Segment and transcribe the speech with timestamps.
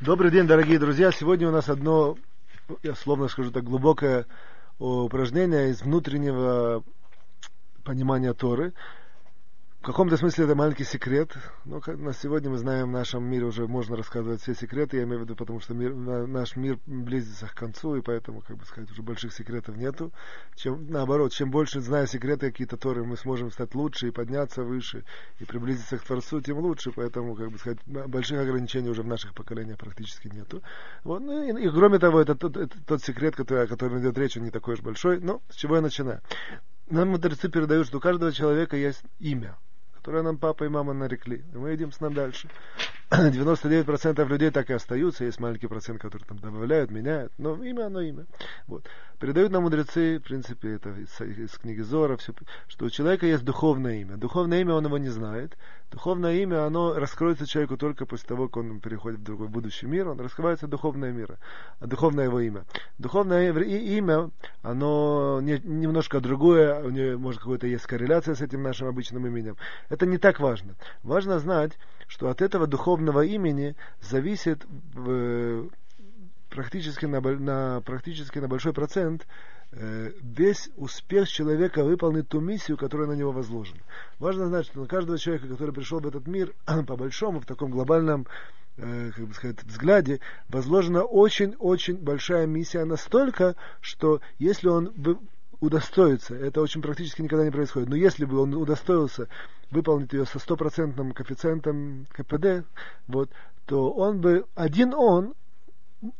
[0.00, 1.12] Добрый день, дорогие друзья.
[1.12, 2.16] Сегодня у нас одно,
[2.82, 4.24] я словно скажу так, глубокое
[4.78, 6.82] упражнение из внутреннего
[7.84, 8.72] понимания Торы.
[9.80, 11.34] В каком-то смысле это маленький секрет.
[11.64, 14.98] Но на сегодня мы знаем, в нашем мире уже можно рассказывать все секреты.
[14.98, 18.58] Я имею в виду, потому что мир, наш мир близится к концу, и поэтому, как
[18.58, 20.12] бы сказать, уже больших секретов нету.
[20.54, 25.06] Чем, наоборот, чем больше, зная секреты какие-то Торы, мы сможем стать лучше и подняться выше,
[25.38, 26.92] и приблизиться к Творцу, тем лучше.
[26.94, 30.62] Поэтому, как бы сказать, больших ограничений уже в наших поколениях практически нету.
[31.04, 31.20] Вот.
[31.20, 34.36] Ну, и, и кроме того, это тот, это тот секрет, который, о котором идет речь,
[34.36, 35.20] он не такой уж большой.
[35.20, 36.20] Но с чего я начинаю?
[36.90, 39.56] Нам мудрецы передают, что у каждого человека есть имя
[40.00, 41.44] которое нам папа и мама нарекли.
[41.52, 42.48] И мы идем с ним дальше.
[43.10, 48.00] 99% людей так и остаются, есть маленький процент, который там добавляют, меняют, но имя оно
[48.00, 48.24] имя.
[48.66, 48.86] Вот.
[49.18, 52.32] Передают нам мудрецы, в принципе, это из, из книги Зора, все,
[52.66, 54.16] что у человека есть духовное имя.
[54.16, 55.58] Духовное имя он его не знает.
[55.90, 60.08] Духовное имя, оно раскроется человеку только после того, как он переходит в другой будущий мир,
[60.08, 61.36] он раскрывается духовное мир,
[61.80, 62.64] а духовное его имя.
[62.98, 64.30] Духовное имя,
[64.62, 69.56] оно не, немножко другое, у него, может, какая-то есть корреляция с этим нашим обычным именем.
[69.88, 70.76] Это не так важно.
[71.02, 71.72] Важно знать,
[72.06, 74.64] что от этого духовного имени зависит
[74.94, 75.68] э,
[76.50, 79.26] практически, на, на, практически на большой процент
[79.72, 83.80] весь успех человека выполнить ту миссию, которая на него возложена.
[84.18, 86.52] Важно знать, что на каждого человека, который пришел в этот мир,
[86.86, 88.26] по большому, в таком глобальном
[88.76, 94.92] э, как бы сказать, взгляде, возложена очень-очень большая миссия настолько, что если он
[95.60, 99.28] удостоится, это очень практически никогда не происходит, но если бы он удостоился
[99.70, 102.66] выполнить ее со стопроцентным коэффициентом КПД,
[103.06, 103.30] вот,
[103.66, 105.34] то он бы, один он,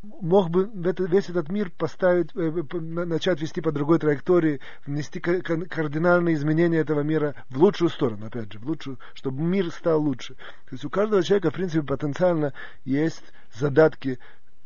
[0.02, 2.50] мог бы весь этот мир поставить, э,
[2.80, 8.58] начать вести по другой траектории, внести кардинальные изменения этого мира в лучшую сторону, опять же,
[8.58, 10.34] в лучшую, чтобы мир стал лучше.
[10.34, 12.52] То есть у каждого человека, в принципе, потенциально
[12.84, 13.22] есть
[13.54, 14.18] задатки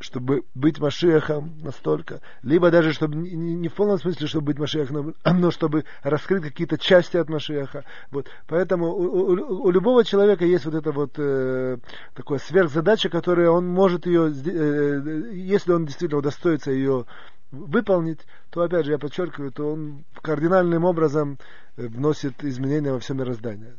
[0.05, 5.33] чтобы быть Машиахом настолько, либо даже, чтобы не, в полном смысле, чтобы быть Машиахом, но,
[5.33, 7.85] но чтобы раскрыть какие-то части от Машиаха.
[8.11, 8.27] Вот.
[8.47, 11.79] Поэтому у, у, у любого человека есть вот эта вот э,
[12.13, 17.07] такая сверхзадача, которая он может ее, э, если он действительно удостоится ее
[17.51, 18.21] выполнить,
[18.51, 21.39] то, опять же, я подчеркиваю, то он кардинальным образом
[21.79, 23.75] э, вносит изменения во все мироздание.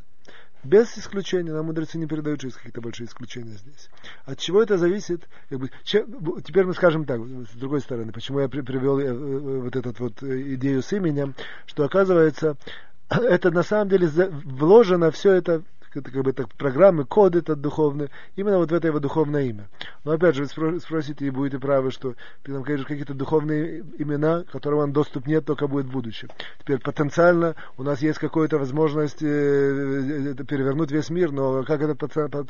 [0.66, 3.90] Без исключения, нам мудрецы не передают, что есть какие-то большие исключения здесь.
[4.26, 5.28] От чего это зависит?
[5.50, 9.06] Как бы, чем, теперь мы скажем так, с другой стороны, почему я при, привел э,
[9.06, 11.36] э, вот эту вот э, идею с именем,
[11.68, 12.58] что оказывается,
[13.09, 15.62] это на самом деле вложено все это
[15.96, 19.68] это как бы так, программы, код этот духовный, именно вот в это его духовное имя.
[20.04, 24.44] Но опять же, вы спросите и будете правы, что ты нам говоришь какие-то духовные имена,
[24.52, 26.30] которым вам доступ нет, только будет в будущем.
[26.60, 32.00] Теперь потенциально у нас есть какая-то возможность э, э, перевернуть весь мир, но как этот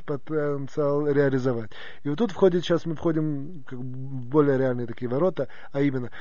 [0.06, 1.72] потенциал реализовать?
[2.04, 6.12] И вот тут входит, сейчас мы входим в более реальные такие ворота, а именно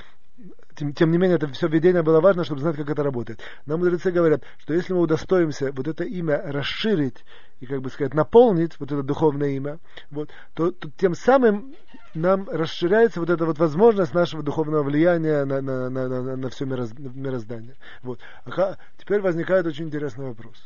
[0.74, 3.40] тем, тем не менее, это все введение было важно, чтобы знать, как это работает.
[3.66, 7.24] Нам мудрецы говорят, что если мы удостоимся вот это имя расширить
[7.60, 9.78] и, как бы сказать, наполнить вот это духовное имя,
[10.10, 11.74] вот, то, то тем самым
[12.14, 16.64] нам расширяется вот эта вот возможность нашего духовного влияния на, на, на, на, на все
[16.64, 17.76] мироздание.
[18.02, 18.18] Вот.
[18.44, 20.56] А теперь возникает очень интересный вопрос.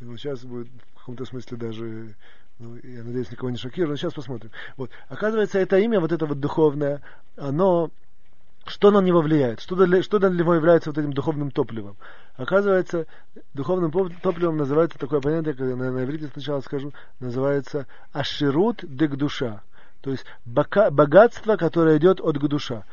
[0.00, 2.14] И вот сейчас будет в каком-то смысле даже
[2.60, 4.50] ну, я надеюсь, никого не шокирую, но сейчас посмотрим.
[4.76, 4.90] Вот.
[5.08, 7.02] Оказывается, это имя, вот это вот духовное,
[7.36, 7.90] оно
[8.68, 9.60] что на него влияет?
[9.60, 11.96] Что для, что для него является вот этим духовным топливом?
[12.36, 13.06] Оказывается,
[13.54, 13.90] духовным
[14.22, 19.62] топливом называется такое понятие, я на, на иврите сначала скажу, называется аширут дег душа.
[20.00, 22.84] То есть богатство, которое идет от душа.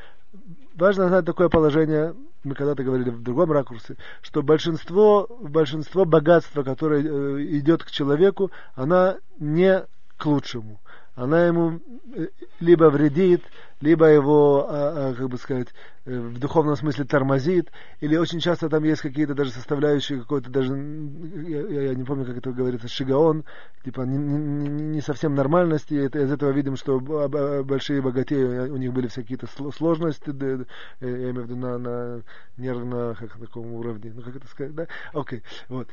[0.75, 7.01] Важно знать такое положение, мы когда-то говорили в другом ракурсе, что большинство, большинство богатства, которое
[7.01, 9.85] э, идет к человеку, оно не
[10.17, 10.79] к лучшему
[11.15, 11.79] она ему
[12.13, 12.27] э,
[12.59, 13.41] либо вредит,
[13.79, 15.69] либо его, а, а, как бы сказать,
[16.05, 17.71] э, в духовном смысле тормозит,
[18.01, 22.37] или очень часто там есть какие-то даже составляющие, какой-то даже, я, я не помню, как
[22.37, 23.45] это говорится, шигаон,
[23.85, 28.91] типа не, не, не совсем нормальности, это, из этого видим, что большие богатеи, у них
[28.91, 32.21] были всякие какие-то сложности, я имею в виду на, на
[32.57, 35.87] нервно, как таком уровне, ну как это сказать, да, окей, okay, вот,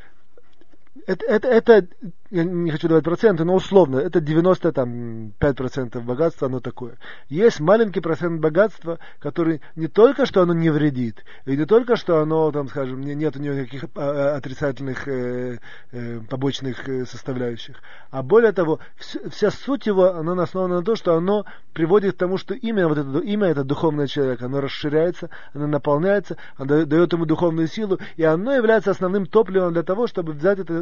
[1.07, 1.87] это, это, это,
[2.31, 6.99] я не хочу давать проценты, но условно, это 95% богатства, оно такое.
[7.29, 12.21] Есть маленький процент богатства, который не только что оно не вредит, и не только что
[12.21, 15.59] оно, там, скажем, нет у него никаких а, а, отрицательных э,
[15.93, 17.77] э, побочных э, составляющих,
[18.11, 22.19] а более того, вся, вся суть его, она основана на том, что оно приводит к
[22.19, 27.13] тому, что имя, вот это имя, это духовный человек, оно расширяется, оно наполняется, оно дает
[27.13, 30.82] ему духовную силу, и оно является основным топливом для того, чтобы взять это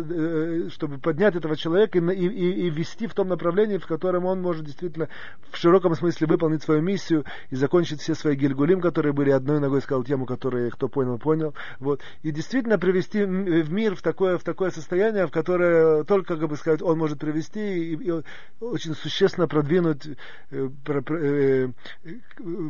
[0.71, 4.65] чтобы поднять этого человека и, и, и вести в том направлении, в котором он может
[4.65, 5.09] действительно
[5.51, 9.83] в широком смысле выполнить свою миссию и закончить все свои гильгулим, которые были одной ногой
[9.83, 11.55] сказал тему, которую кто понял, понял.
[11.79, 12.01] Вот.
[12.23, 16.57] И действительно привести в мир в такое, в такое состояние, в которое только, как бы
[16.57, 18.23] сказать, он может привести и, и
[18.61, 20.09] очень существенно продвинуть
[20.51, 20.69] э,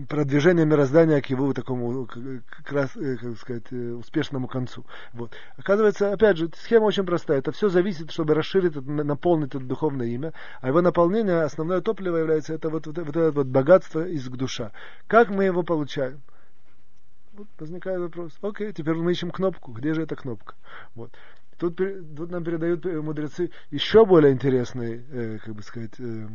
[0.08, 4.84] продвижение мироздания к его такому как раз, как сказать, успешному концу.
[5.12, 5.32] Вот.
[5.56, 7.19] Оказывается, опять же, схема очень простая.
[7.28, 10.32] Это все зависит, чтобы расширить, наполнить это духовное имя.
[10.60, 14.72] А его наполнение, основное топливо является это вот, вот, вот это вот богатство из душа.
[15.06, 16.20] Как мы его получаем?
[17.32, 18.32] Вот возникает вопрос.
[18.42, 19.72] Окей, теперь мы ищем кнопку.
[19.72, 20.54] Где же эта кнопка?
[20.94, 21.12] Вот.
[21.58, 26.28] Тут, тут нам передают мудрецы еще более интересный, э, как бы сказать, э,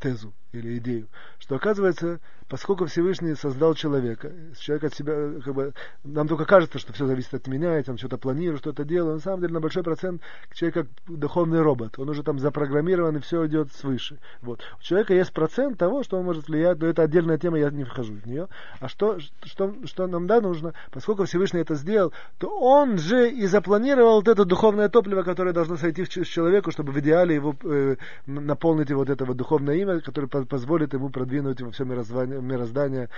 [0.00, 1.08] тезу или идею,
[1.38, 5.72] что оказывается, поскольку Всевышний создал человека, человек от себя, как бы,
[6.04, 9.20] нам только кажется, что все зависит от меня, я там что-то планирую, что-то делаю, на
[9.20, 10.22] самом деле на большой процент
[10.52, 14.18] человек как духовный робот, он уже там запрограммирован и все идет свыше.
[14.42, 14.60] Вот.
[14.78, 17.84] У человека есть процент того, что он может влиять, но это отдельная тема, я не
[17.84, 18.48] вхожу в нее.
[18.80, 23.46] А что, что, что нам да нужно, поскольку Всевышний это сделал, то он же и
[23.46, 27.96] запланировал вот это духовное топливо, которое должно сойти в человеку, чтобы в идеале его э,
[28.26, 33.08] наполнить вот этого духовное имя, которое позволит ему продвинуть во все мироздание, мироздание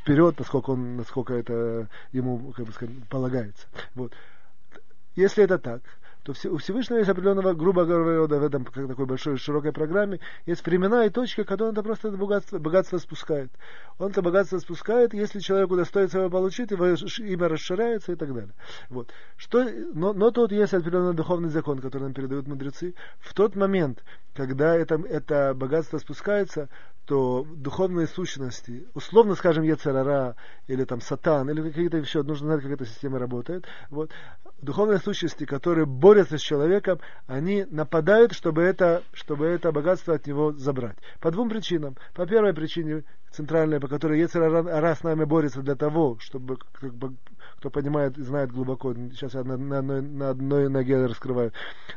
[0.00, 3.66] вперед, насколько, он, насколько это ему как бы сказать, полагается.
[3.94, 4.12] Вот.
[5.16, 5.82] Если это так,
[6.24, 10.64] то у Всевышнего есть определенного, грубо говоря, в этом как такой большой широкой программе, есть
[10.64, 13.52] времена и точки, когда он это просто это богатство, богатство спускает.
[13.98, 18.54] Он это богатство спускает, если человеку достоится его получить, его имя расширяется и так далее.
[18.88, 19.12] Вот.
[19.36, 22.94] Что, но, но тут есть определенный духовный закон, который нам передают мудрецы.
[23.20, 24.02] В тот момент,
[24.34, 26.70] когда это, это богатство спускается,
[27.06, 30.36] то духовные сущности, условно скажем, Ецарара,
[30.66, 34.10] или там Сатан, или какие-то еще, нужно знать, как эта система работает, вот,
[34.62, 40.52] духовные сущности, которые борются с человеком, они нападают, чтобы это, чтобы это богатство от него
[40.52, 40.96] забрать.
[41.20, 41.96] По двум причинам.
[42.14, 47.14] По первой причине, центральной, по которой Ецарара с нами борется для того, чтобы, как бы,
[47.58, 51.52] кто понимает и знает глубоко, сейчас я на, на, одной, на одной ноге раскрываю,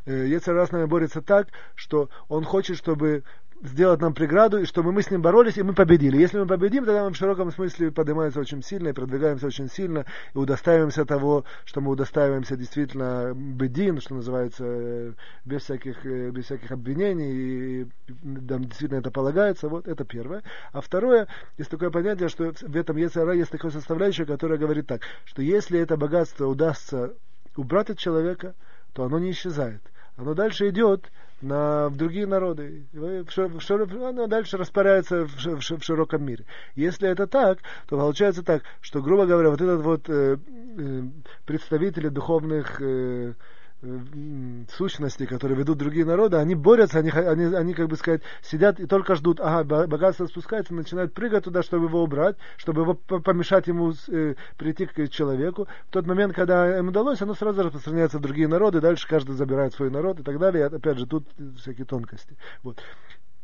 [0.05, 3.23] э, Ецарара с нами борется так, что он хочет, чтобы
[3.61, 6.17] сделать нам преграду, и чтобы мы с ним боролись, и мы победили.
[6.17, 10.05] Если мы победим, тогда мы в широком смысле поднимаемся очень сильно и продвигаемся очень сильно,
[10.33, 15.15] и удостаиваемся того, что мы удостаиваемся действительно бедин, что называется,
[15.45, 17.87] без всяких, э, без всяких обвинений, и
[18.23, 19.69] нам действительно это полагается.
[19.69, 20.43] Вот это первое.
[20.71, 21.27] А второе,
[21.57, 25.79] есть такое понятие, что в этом есть, есть такое составляющее, которое говорит так, что если
[25.79, 27.13] это богатство удастся
[27.55, 28.55] убрать от человека,
[28.93, 29.81] то оно не исчезает.
[30.15, 31.11] Оно дальше идет
[31.41, 32.85] на, в другие народы.
[32.93, 36.45] Она дальше распаряется в, в, в широком мире.
[36.75, 40.37] Если это так, то получается так, что, грубо говоря, вот этот вот э,
[40.77, 41.01] э,
[41.45, 43.33] представители духовных э,
[44.75, 48.87] сущности, которые ведут другие народы, они борются, они, они, они, как бы сказать, сидят и
[48.87, 53.93] только ждут, ага, богатство спускается, начинают прыгать туда, чтобы его убрать, чтобы его помешать ему
[54.09, 55.67] э, прийти к человеку.
[55.89, 59.73] В тот момент, когда им удалось, оно сразу распространяется в другие народы, дальше каждый забирает
[59.73, 60.65] свой народ и так далее.
[60.65, 61.27] Опять же, тут
[61.59, 62.35] всякие тонкости.
[62.63, 62.81] Вот.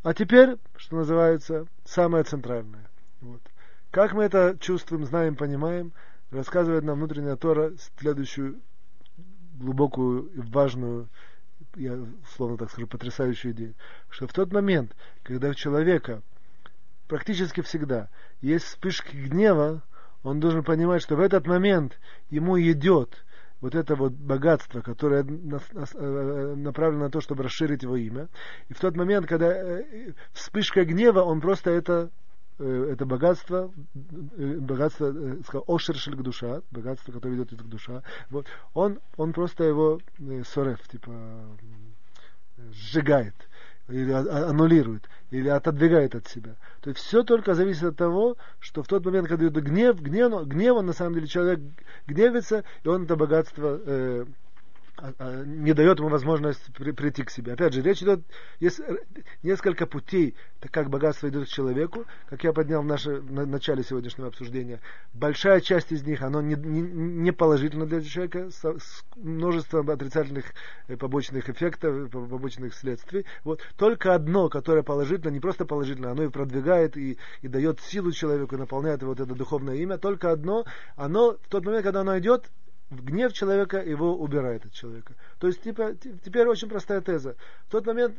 [0.01, 2.89] А теперь, что называется, самое центральное.
[3.21, 3.41] Вот.
[3.91, 5.93] Как мы это чувствуем, знаем, понимаем,
[6.31, 8.59] рассказывает нам внутренняя Тора следующую
[9.53, 11.09] глубокую и важную,
[11.75, 11.97] я
[12.35, 13.75] словно так скажу, потрясающую идею,
[14.09, 16.21] что в тот момент, когда у человека
[17.07, 18.09] практически всегда
[18.41, 19.83] есть вспышки гнева,
[20.23, 23.25] он должен понимать, что в этот момент ему идет
[23.61, 28.27] вот это вот богатство, которое э, направлено на то, чтобы расширить его имя.
[28.67, 32.22] И в тот момент, когда э, вспышка гнева, он просто это Э,
[32.65, 33.71] это богатство,
[34.37, 39.63] э, богатство, э, сказал, ошершель душа, богатство, которое ведет к душа, вот, он, он просто
[39.63, 39.99] его
[40.45, 41.11] сорев, типа,
[42.71, 43.35] сжигает,
[43.89, 46.55] или аннулирует, или отодвигает от себя.
[46.81, 50.47] То есть все только зависит от того, что в тот момент, когда идет гнев, гнев,
[50.47, 51.59] гнев, он на самом деле человек
[52.07, 54.42] гневится, и он это богатство э, а, а,
[55.45, 57.53] не дает ему возможность при, прийти к себе.
[57.53, 58.21] Опять же, речь идет,
[58.59, 58.79] есть
[59.41, 60.35] несколько путей,
[60.71, 64.79] как богатство идет к человеку, как я поднял в, наше, в начале сегодняшнего обсуждения.
[65.13, 70.45] Большая часть из них, оно не, не, не положительно для человека, с, с множеством отрицательных
[70.87, 73.25] э, побочных эффектов, побочных следствий.
[73.43, 73.61] Вот.
[73.77, 78.57] Только одно, которое положительно, не просто положительно, оно и продвигает, и, и дает силу человеку,
[78.57, 82.51] наполняет вот это духовное имя, только одно, оно в тот момент, когда оно идет,
[83.01, 85.13] гнев человека его убирает от человека.
[85.39, 87.35] То есть, типа, теперь очень простая теза.
[87.67, 88.15] В тот момент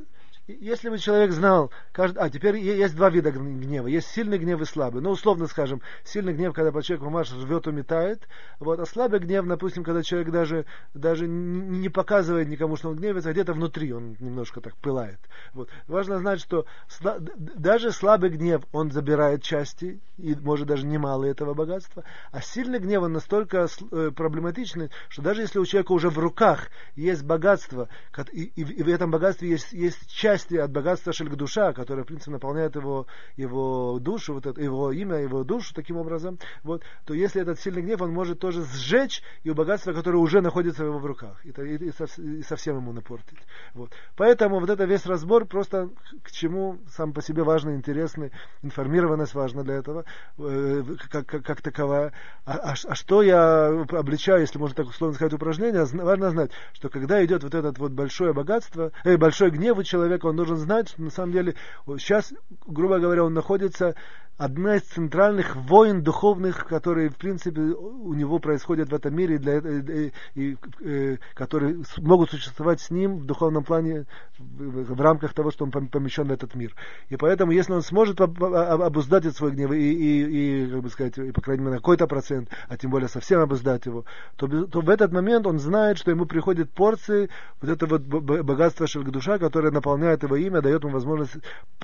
[0.46, 4.64] если бы человек знал, каждый, а теперь есть два вида гнева, есть сильный гнев и
[4.66, 5.00] слабый.
[5.00, 8.28] Ну, условно скажем, сильный гнев, когда человек мамаш рвет, уметает,
[8.60, 13.30] вот, а слабый гнев, допустим, когда человек даже, даже не показывает никому, что он гневается,
[13.30, 15.18] а где-то внутри он немножко так пылает.
[15.54, 15.70] Вот.
[15.88, 16.66] Важно знать, что
[17.00, 23.02] даже слабый гнев, он забирает части, и может даже немало этого богатства, а сильный гнев,
[23.02, 27.88] он настолько э, проблематичный, что даже если у человека уже в руках есть богатство,
[28.32, 32.32] и, и, и в этом богатстве есть, есть части от богатства Шельгдуша, которое, в принципе,
[32.32, 37.40] наполняет его, его душу, вот это, его имя, его душу таким образом, вот, то если
[37.40, 41.06] этот сильный гнев, он может тоже сжечь и у богатства, которое уже находится в его
[41.06, 43.38] руках, и, и, и, совсем ему напортить.
[43.74, 43.92] Вот.
[44.16, 45.90] Поэтому вот это весь разбор просто
[46.22, 50.04] к чему сам по себе важно, интересный, информированность важна для этого,
[50.38, 52.12] э, как, как, как таковая.
[52.44, 56.88] А, а, а что я обличаю, если можно так условно сказать, упражнение, важно знать, что
[56.88, 60.88] когда идет вот это вот большое богатство, э, большой гнев у человека, он должен знать,
[60.88, 61.54] что на самом деле
[61.98, 62.32] сейчас,
[62.66, 63.94] грубо говоря, он находится
[64.36, 69.58] одна из центральных войн духовных, которые, в принципе, у него происходят в этом мире, для,
[69.58, 74.06] и, и, и, э, которые могут существовать с ним в духовном плане
[74.38, 76.74] в, рамках того, что он помещен в этот мир.
[77.08, 81.30] И поэтому, если он сможет обуздать свой гнев и, и, и как бы сказать, и,
[81.30, 84.04] по крайней мере, на какой-то процент, а тем более совсем обуздать его,
[84.36, 88.86] то, то в этот момент он знает, что ему приходят порции вот это вот богатство
[88.86, 91.36] Шельгдуша, которое наполняет его имя, дает ему возможность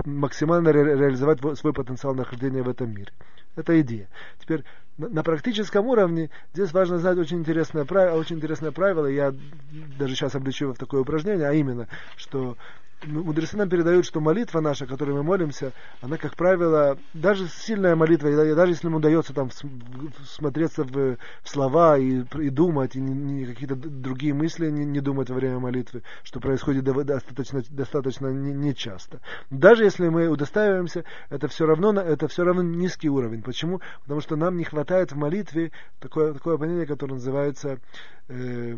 [0.05, 3.13] максимально ре, реализовать свой потенциал на нахождения в этом мире.
[3.57, 4.09] Это идея.
[4.39, 4.65] Теперь
[4.97, 9.07] на, практическом уровне здесь важно знать очень интересное правило, очень интересное правило.
[9.07, 9.35] Я
[9.99, 12.57] даже сейчас обличу его в такое упражнение, а именно, что
[13.07, 18.31] мудрецы нам передают, что молитва наша, которой мы молимся, она, как правило, даже сильная молитва,
[18.55, 19.51] даже если нам удается там
[20.25, 25.01] смотреться в, в слова и, и думать, и не, не какие-то другие мысли не, не
[25.01, 29.21] думать во время молитвы, что происходит достаточно, достаточно нечасто.
[29.51, 33.41] Не даже если мы удостаиваемся, это все равно, это все равно низкий уровень.
[33.41, 33.81] Почему?
[34.03, 37.79] Потому что нам не хватает в молитве такое, такое понятие, которое называется
[38.29, 38.77] э,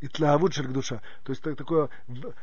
[0.00, 1.00] итлавут шель душа.
[1.24, 1.88] То есть такое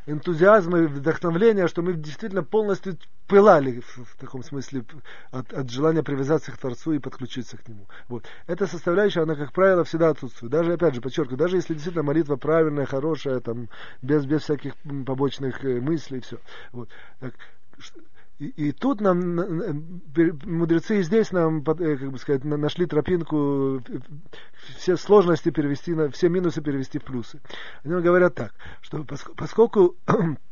[0.05, 4.83] энтузиазм и вдохновление, что мы действительно полностью пылали в, в таком смысле
[5.31, 7.87] от, от желания привязаться к Творцу и подключиться к Нему.
[8.07, 8.25] Вот.
[8.47, 10.51] Эта составляющая, она, как правило, всегда отсутствует.
[10.51, 13.69] Даже, опять же, подчеркиваю, даже если действительно молитва правильная, хорошая, там,
[14.01, 14.73] без, без всяких
[15.05, 16.39] побочных э, мыслей, все.
[16.71, 16.89] Вот.
[17.19, 17.33] Так,
[18.39, 19.35] и, тут нам
[20.45, 23.83] мудрецы и здесь нам, э, как бы сказать, нашли тропинку
[24.77, 27.41] все сложности перевести на, все минусы перевести в плюсы.
[27.83, 29.97] Они говорят так, что поскольку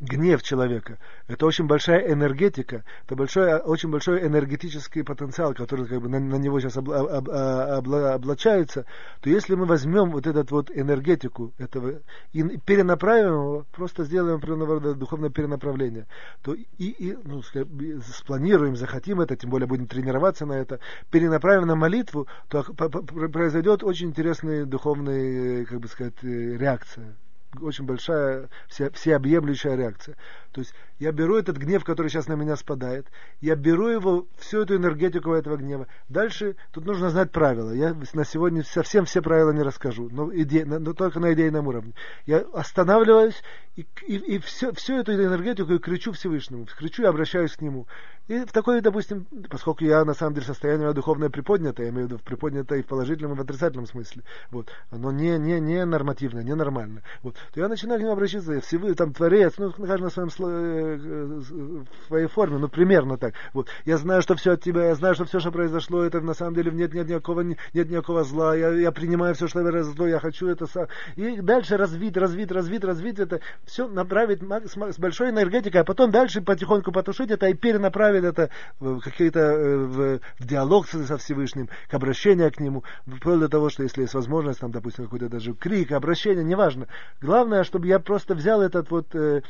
[0.00, 0.98] гнев человека.
[1.26, 6.36] Это очень большая энергетика, это большой, очень большой энергетический потенциал, который как бы на, на
[6.36, 8.84] него сейчас об, об, об, облачается,
[9.20, 12.00] то если мы возьмем вот эту вот энергетику этого
[12.32, 16.06] и перенаправим его, просто сделаем определенного рода духовное перенаправление,
[16.42, 20.80] то и, и ну, спланируем, захотим это, тем более будем тренироваться на это,
[21.10, 27.16] перенаправим на молитву, то произойдет очень интересная духовная, как бы сказать, э, реакция
[27.60, 30.16] очень большая, вся, всеобъемлющая реакция.
[30.56, 33.08] То есть я беру этот гнев, который сейчас на меня спадает,
[33.42, 35.86] я беру его, всю эту энергетику этого гнева.
[36.08, 37.72] Дальше тут нужно знать правила.
[37.72, 41.92] Я на сегодня совсем все правила не расскажу, но, иде, но только на идейном уровне.
[42.24, 43.42] Я останавливаюсь
[43.76, 47.86] и, и, и все, всю эту энергетику и кричу Всевышнему, кричу и обращаюсь к нему.
[48.28, 52.10] И в такой, допустим, поскольку я на самом деле состояние духовное приподнятое, я имею в
[52.10, 56.42] виду приподнятое и в положительном, и в отрицательном смысле, вот, оно не, не, не нормативное,
[56.42, 60.04] не нормальное, вот, то я начинаю к нему обращаться, я всевы, там, творец, ну, каждый
[60.04, 64.62] на своем э, в своей форме, ну, примерно так, вот, я знаю, что все от
[64.62, 67.58] тебя, я знаю, что все, что произошло, это на самом деле нет, нет никакого, нет
[67.74, 70.86] никакого зла, я, я принимаю все, что зло, я хочу это сам,
[71.16, 76.40] и дальше развить, развить, развить, развить это, все направить с большой энергетикой, а потом дальше
[76.40, 81.68] потихоньку потушить это и перенаправить направить это в какие-то э, в, в диалог со Всевышним,
[81.88, 85.54] к обращению к Нему, вплоть до того, что если есть возможность, там, допустим, какой-то даже
[85.54, 86.88] крик, обращение, неважно.
[87.20, 89.42] Главное, чтобы я просто взял этот вот э,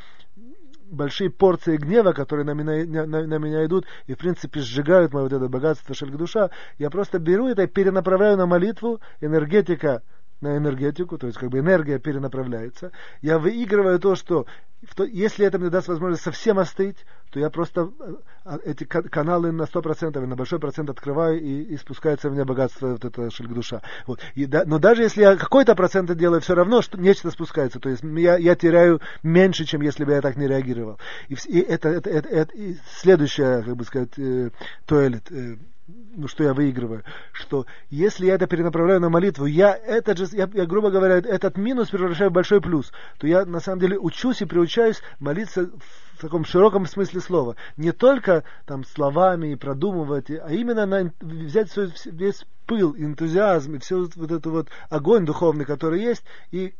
[0.89, 5.23] большие порции гнева, которые на меня, на, на меня идут и, в принципе, сжигают мое
[5.23, 10.01] вот это богатство душа, я просто беру это и перенаправляю на молитву, энергетика
[10.41, 12.91] на энергетику, то есть как бы энергия перенаправляется.
[13.21, 14.45] Я выигрываю то, что
[15.07, 16.97] если это мне даст возможность совсем остыть,
[17.31, 18.15] то я просто э,
[18.45, 22.45] а, эти каналы на 100% или на большой процент открываю и, и спускается в меня
[22.45, 23.81] богатство вот это шельгдуша.
[24.05, 24.19] Вот.
[24.35, 27.79] Да, но даже если я какой-то процент делаю, все равно что, нечто спускается.
[27.79, 30.99] То есть я, я теряю меньше, чем если бы я так не реагировал.
[31.27, 34.51] И, и это, это, это, это и следующая, как бы сказать, э,
[34.85, 40.17] туалет, э, ну, что я выигрываю, что если я это перенаправляю на молитву, я этот
[40.17, 43.79] же, я, я грубо говоря, этот минус превращаю в большой плюс, то я на самом
[43.79, 45.69] деле учусь и приучаюсь молиться
[46.17, 47.55] в таком широком смысле слова.
[47.77, 53.79] Не только там словами и продумывать, а именно на, взять свой, весь пыл, энтузиазм и
[53.79, 56.73] все вот этот вот огонь духовный, который есть, и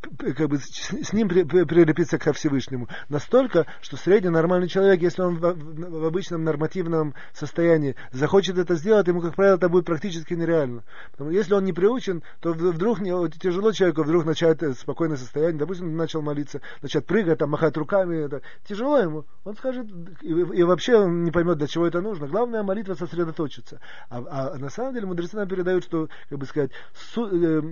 [0.00, 2.88] как бы с ним прилепиться ко Всевышнему.
[3.08, 9.08] Настолько, что средний нормальный человек, если он в, в обычном нормативном состоянии захочет это сделать,
[9.08, 10.84] ему, как правило, это будет практически нереально.
[11.18, 13.00] Если он не приучен, то вдруг
[13.38, 18.24] тяжело человеку вдруг начать э, спокойное состояние, допустим, начал молиться, начать прыгать, там, махать руками,
[18.24, 19.24] это, тяжело ему.
[19.44, 19.86] Он скажет,
[20.22, 22.28] и, и вообще он не поймет, для чего это нужно.
[22.28, 23.80] Главное, молитва сосредоточиться.
[24.10, 27.62] А, а на самом деле мудрецы нам передают, что, как бы сказать, су, э,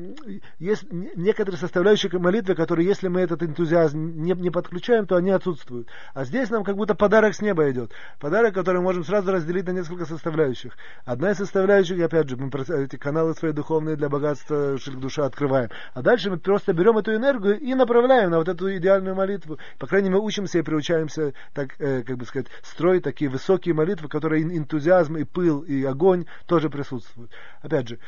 [0.59, 5.89] есть некоторые составляющие молитвы, которые, если мы этот энтузиазм не, не подключаем, то они отсутствуют.
[6.15, 7.93] А здесь нам как будто подарок с неба идет.
[8.19, 10.77] Подарок, который мы можем сразу разделить на несколько составляющих.
[11.05, 15.71] Одна из составляющих, опять же, мы эти каналы свои духовные для богатства душа открываем.
[15.95, 19.59] А дальше мы просто берем эту энергию и направляем на вот эту идеальную молитву.
[19.79, 24.09] По крайней мере, учимся и приучаемся, так, э, как бы сказать, строить такие высокие молитвы,
[24.09, 27.31] которые энтузиазм и пыл и огонь тоже присутствуют.
[27.63, 27.99] Опять же,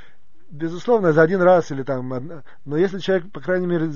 [0.51, 3.91] безусловно, за один раз или там, но если человек, по крайней мере,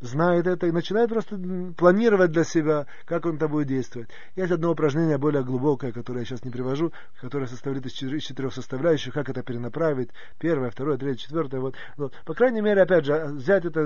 [0.00, 1.38] знает это и начинает просто
[1.76, 4.08] планировать для себя, как он это будет действовать.
[4.36, 9.14] Есть одно упражнение более глубокое, которое я сейчас не привожу, которое состоит из четырех составляющих,
[9.14, 11.74] как это перенаправить, первое, второе, третье, четвертое, вот.
[11.96, 12.14] вот.
[12.24, 13.80] По крайней мере, опять же, взять это,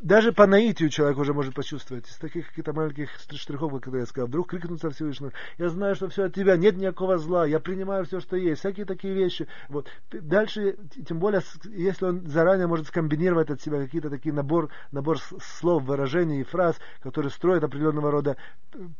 [0.00, 4.28] даже по наитию человек уже может почувствовать, из таких каких-то маленьких штрихов, как я сказал,
[4.28, 8.20] вдруг крикнуться Всевышнему, я знаю, что все от тебя, нет никакого зла, я принимаю все,
[8.20, 9.48] что есть, всякие такие вещи.
[9.68, 9.88] Вот.
[10.10, 10.76] Дальше
[11.08, 16.42] тем более, если он заранее может скомбинировать от себя какие-то такие набор, набор слов, выражений
[16.42, 18.36] и фраз, которые строят определенного рода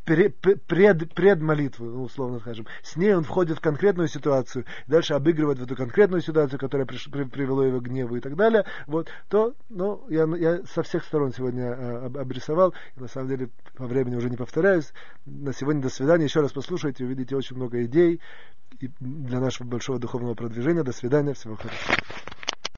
[0.07, 0.37] пред,
[0.67, 2.67] пред, предмолитву, ну, условно скажем.
[2.83, 6.97] С ней он входит в конкретную ситуацию, дальше обыгрывает в эту конкретную ситуацию, которая при,
[7.11, 11.05] при, привела его к гневу и так далее, вот, то, ну, я, я со всех
[11.05, 14.93] сторон сегодня а, обрисовал, и на самом деле по времени уже не повторяюсь.
[15.27, 16.25] На сегодня до свидания.
[16.25, 18.21] Еще раз послушайте, увидите очень много идей,
[18.81, 20.83] для нашего большого духовного продвижения.
[20.83, 21.97] До свидания, всего хорошего.